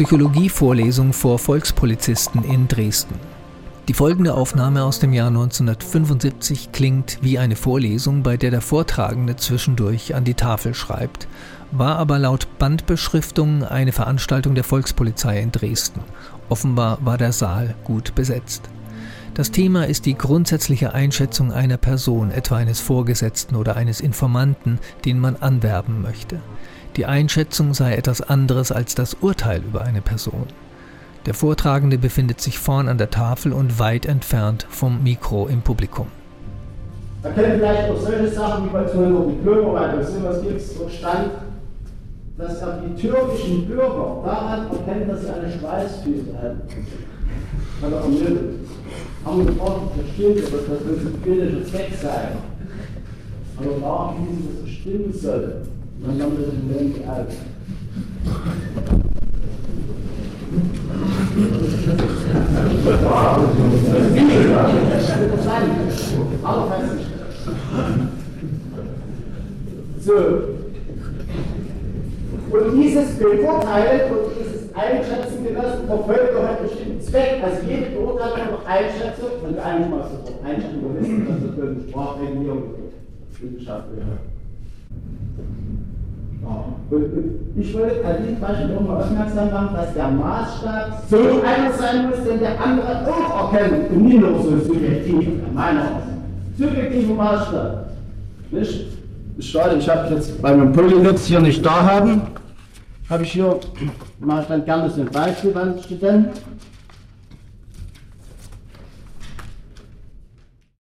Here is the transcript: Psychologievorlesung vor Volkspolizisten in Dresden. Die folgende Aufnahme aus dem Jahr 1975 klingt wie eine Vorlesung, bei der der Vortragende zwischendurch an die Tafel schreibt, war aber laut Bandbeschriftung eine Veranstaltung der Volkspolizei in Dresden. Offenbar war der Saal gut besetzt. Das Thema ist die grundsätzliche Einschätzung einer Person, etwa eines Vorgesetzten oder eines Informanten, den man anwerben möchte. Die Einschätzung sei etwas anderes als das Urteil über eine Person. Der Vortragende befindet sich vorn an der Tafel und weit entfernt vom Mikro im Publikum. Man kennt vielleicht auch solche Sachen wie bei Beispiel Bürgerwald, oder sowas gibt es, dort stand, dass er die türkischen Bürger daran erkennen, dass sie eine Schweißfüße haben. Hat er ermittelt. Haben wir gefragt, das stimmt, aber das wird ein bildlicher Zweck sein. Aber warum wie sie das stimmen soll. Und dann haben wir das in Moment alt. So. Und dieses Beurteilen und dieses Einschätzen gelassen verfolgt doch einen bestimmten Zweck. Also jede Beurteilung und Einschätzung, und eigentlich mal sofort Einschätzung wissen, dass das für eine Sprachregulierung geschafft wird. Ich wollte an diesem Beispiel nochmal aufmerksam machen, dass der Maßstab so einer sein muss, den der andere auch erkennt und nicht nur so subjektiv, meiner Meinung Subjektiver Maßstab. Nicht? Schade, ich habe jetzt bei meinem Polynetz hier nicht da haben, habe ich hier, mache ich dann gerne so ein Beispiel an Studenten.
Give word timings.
Psychologievorlesung 0.00 1.12
vor 1.12 1.38
Volkspolizisten 1.38 2.42
in 2.42 2.68
Dresden. 2.68 3.16
Die 3.86 3.92
folgende 3.92 4.32
Aufnahme 4.32 4.82
aus 4.84 4.98
dem 4.98 5.12
Jahr 5.12 5.28
1975 5.28 6.72
klingt 6.72 7.18
wie 7.20 7.38
eine 7.38 7.54
Vorlesung, 7.54 8.22
bei 8.22 8.38
der 8.38 8.50
der 8.50 8.62
Vortragende 8.62 9.36
zwischendurch 9.36 10.14
an 10.14 10.24
die 10.24 10.32
Tafel 10.32 10.72
schreibt, 10.72 11.28
war 11.70 11.98
aber 11.98 12.18
laut 12.18 12.48
Bandbeschriftung 12.58 13.62
eine 13.62 13.92
Veranstaltung 13.92 14.54
der 14.54 14.64
Volkspolizei 14.64 15.38
in 15.38 15.52
Dresden. 15.52 16.00
Offenbar 16.48 16.96
war 17.02 17.18
der 17.18 17.32
Saal 17.32 17.74
gut 17.84 18.14
besetzt. 18.14 18.70
Das 19.34 19.50
Thema 19.50 19.86
ist 19.86 20.06
die 20.06 20.16
grundsätzliche 20.16 20.94
Einschätzung 20.94 21.52
einer 21.52 21.76
Person, 21.76 22.30
etwa 22.30 22.56
eines 22.56 22.80
Vorgesetzten 22.80 23.54
oder 23.54 23.76
eines 23.76 24.00
Informanten, 24.00 24.78
den 25.04 25.20
man 25.20 25.36
anwerben 25.36 26.00
möchte. 26.00 26.40
Die 26.96 27.06
Einschätzung 27.06 27.72
sei 27.72 27.94
etwas 27.94 28.20
anderes 28.20 28.72
als 28.72 28.96
das 28.96 29.14
Urteil 29.20 29.62
über 29.62 29.82
eine 29.82 30.00
Person. 30.00 30.46
Der 31.24 31.34
Vortragende 31.34 31.98
befindet 31.98 32.40
sich 32.40 32.58
vorn 32.58 32.88
an 32.88 32.98
der 32.98 33.10
Tafel 33.10 33.52
und 33.52 33.78
weit 33.78 34.06
entfernt 34.06 34.66
vom 34.68 35.02
Mikro 35.02 35.46
im 35.46 35.60
Publikum. 35.62 36.08
Man 37.22 37.34
kennt 37.34 37.54
vielleicht 37.58 37.90
auch 37.90 38.00
solche 38.00 38.28
Sachen 38.28 38.64
wie 38.64 38.68
bei 38.70 38.80
Beispiel 38.80 39.02
Bürgerwald, 39.44 39.94
oder 39.94 40.04
sowas 40.04 40.42
gibt 40.42 40.56
es, 40.56 40.76
dort 40.76 40.90
stand, 40.90 41.30
dass 42.38 42.62
er 42.62 42.80
die 42.80 43.00
türkischen 43.00 43.66
Bürger 43.66 44.22
daran 44.24 44.66
erkennen, 44.70 45.08
dass 45.08 45.20
sie 45.20 45.30
eine 45.30 45.52
Schweißfüße 45.52 46.34
haben. 46.42 46.60
Hat 47.82 47.92
er 47.92 48.00
ermittelt. 48.00 48.40
Haben 49.24 49.38
wir 49.38 49.52
gefragt, 49.52 49.80
das 49.96 50.14
stimmt, 50.14 50.46
aber 50.46 50.74
das 50.74 50.86
wird 50.86 51.14
ein 51.14 51.20
bildlicher 51.22 51.66
Zweck 51.66 51.90
sein. 52.02 52.28
Aber 53.58 53.82
warum 53.82 54.26
wie 54.26 54.42
sie 54.42 54.62
das 54.62 54.70
stimmen 54.70 55.12
soll. 55.12 55.62
Und 56.02 56.18
dann 56.18 56.22
haben 56.22 56.38
wir 56.38 56.46
das 56.46 56.54
in 56.54 56.66
Moment 56.66 57.08
alt. 57.08 57.28
So. 70.00 70.14
Und 72.50 72.82
dieses 72.82 73.18
Beurteilen 73.18 74.10
und 74.10 74.18
dieses 74.40 74.74
Einschätzen 74.74 75.44
gelassen 75.44 75.86
verfolgt 75.86 76.34
doch 76.34 76.44
einen 76.44 76.62
bestimmten 76.62 77.00
Zweck. 77.02 77.42
Also 77.44 77.58
jede 77.68 77.90
Beurteilung 77.90 78.58
und 78.58 78.66
Einschätzung, 78.66 79.30
und 79.46 79.58
eigentlich 79.58 79.90
mal 79.90 80.02
sofort 80.02 80.44
Einschätzung 80.44 80.98
wissen, 80.98 81.28
dass 81.28 81.42
das 81.46 81.54
für 81.54 81.62
eine 81.62 81.88
Sprachregulierung 81.88 82.62
geschafft 83.58 83.88
wird. 83.94 84.39
Ich 87.56 87.72
wollte 87.74 88.04
an 88.04 88.16
diesem 88.20 88.40
Beispiel 88.40 88.74
nochmal 88.74 89.02
aufmerksam 89.02 89.50
machen, 89.52 89.76
dass 89.76 89.94
der 89.94 90.08
Maßstab 90.08 91.02
so 91.08 91.16
einer 91.18 91.72
sein 91.72 92.08
muss, 92.08 92.24
den 92.24 92.40
der 92.40 92.60
andere 92.60 93.06
auch 93.06 93.52
erkennt 93.52 93.90
und 93.90 94.02
nicht 94.02 94.18
nur 94.18 94.42
so 94.42 94.58
subjektiv, 94.58 95.28
meiner 95.54 95.80
Meinung 95.84 96.02
Subjektiver 96.58 97.14
Maßstab. 97.14 97.90
Nicht? 98.50 98.86
Schade, 99.38 99.76
ich 99.76 99.88
habe 99.88 100.12
jetzt 100.12 100.42
bei 100.42 100.54
meinem 100.54 100.72
Polynetz 100.72 101.26
hier 101.26 101.40
nicht 101.40 101.64
da 101.64 101.80
haben, 101.80 102.22
habe 103.08 103.22
ich 103.22 103.32
hier, 103.32 103.60
mache 104.18 104.42
ich 104.42 104.46
dann 104.48 104.64
gerne 104.64 104.90
so 104.90 105.02
ein 105.02 105.10
Beispiel 105.10 105.56
an 105.56 105.78
Studenten. 105.84 106.30